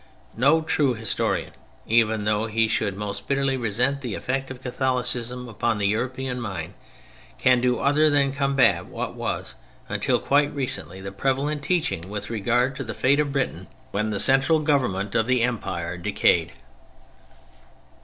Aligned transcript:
No 0.35 0.61
true 0.63 0.95
historian, 0.95 1.51
even 1.85 2.23
though 2.23 2.47
he 2.47 2.67
should 2.67 2.97
most 2.97 3.27
bitterly 3.27 3.55
resent 3.55 4.01
the 4.01 4.15
effect 4.15 4.49
of 4.49 4.59
Catholicism 4.63 5.47
upon 5.47 5.77
the 5.77 5.85
European 5.85 6.41
mind, 6.41 6.73
can 7.37 7.61
do 7.61 7.77
other 7.77 8.09
than 8.09 8.31
combat 8.31 8.87
what 8.87 9.13
was, 9.13 9.53
until 9.87 10.17
quite 10.17 10.55
recently, 10.55 11.01
the 11.01 11.11
prevalent 11.11 11.61
teaching 11.61 12.09
with 12.09 12.31
regard 12.31 12.75
to 12.77 12.83
the 12.83 12.95
fate 12.95 13.19
of 13.19 13.31
Britain 13.31 13.67
when 13.91 14.09
the 14.09 14.19
central 14.19 14.57
government 14.57 15.13
of 15.13 15.27
the 15.27 15.43
Empire 15.43 15.97
decayed. 15.97 16.53